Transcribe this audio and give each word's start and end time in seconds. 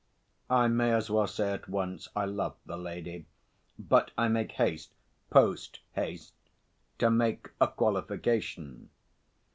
I 0.49 0.67
may 0.67 0.91
as 0.93 1.11
well 1.11 1.27
say 1.27 1.51
at 1.51 1.69
once, 1.69 2.07
I 2.15 2.25
loved 2.25 2.57
the 2.65 2.75
lady, 2.75 3.27
but 3.77 4.09
I 4.17 4.29
make 4.29 4.53
haste 4.53 4.95
post 5.29 5.79
haste 5.91 6.33
to 6.97 7.11
make 7.11 7.51
a 7.61 7.67
qualification. 7.67 8.89